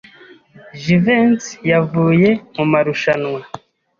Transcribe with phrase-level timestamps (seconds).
[0.81, 3.39] Jivency yavuye mu marushanwa.